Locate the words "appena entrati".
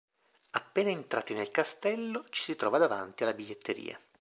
0.53-1.35